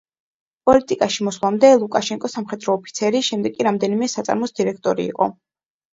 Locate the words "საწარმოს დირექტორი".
4.17-5.11